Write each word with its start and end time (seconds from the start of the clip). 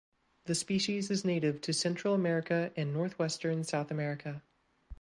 The 0.45 0.55
species 0.55 1.11
is 1.11 1.23
native 1.23 1.61
to 1.61 1.73
Central 1.73 2.15
America 2.15 2.71
and 2.75 2.91
northwestern 2.91 3.63
South 3.63 3.91
America. 3.91 4.41